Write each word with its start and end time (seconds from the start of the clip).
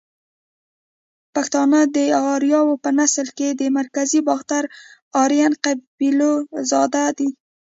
پښتانه 1.33 1.79
ده 1.95 2.05
اریاو 2.35 2.81
په 2.83 2.89
نسل 2.99 3.27
کښی 3.37 3.49
ده 3.59 3.67
مرکزی 3.79 4.19
باختر 4.29 4.63
آرین 5.21 5.53
قبیلو 5.63 6.33
زواد 6.69 6.93
دی 7.17 7.29